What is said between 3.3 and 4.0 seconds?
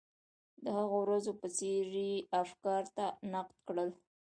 نقد کړل.